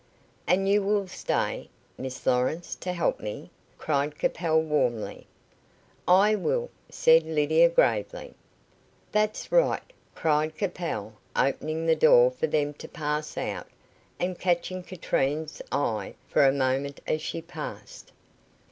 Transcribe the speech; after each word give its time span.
"And 0.47 0.67
you 0.67 0.81
will 0.81 1.07
stay, 1.07 1.69
Miss 1.95 2.25
Lawrence, 2.25 2.73
to 2.77 2.91
help 2.91 3.19
me?" 3.19 3.51
cried 3.77 4.17
Capel, 4.17 4.59
warmly. 4.59 5.27
"I 6.07 6.33
will," 6.33 6.71
said 6.89 7.21
Lydia, 7.21 7.69
gravely. 7.69 8.33
"That's 9.11 9.51
right," 9.51 9.93
cried 10.15 10.57
Capel, 10.57 11.13
opening 11.35 11.85
the 11.85 11.95
door 11.95 12.31
for 12.31 12.47
them 12.47 12.73
to 12.81 12.87
pass 12.87 13.37
out, 13.37 13.67
and 14.19 14.39
catching 14.39 14.81
Katrine's 14.81 15.61
eye 15.71 16.15
for 16.27 16.45
a 16.47 16.51
moment 16.51 16.99
as 17.05 17.21
she 17.21 17.39
passed. 17.39 18.11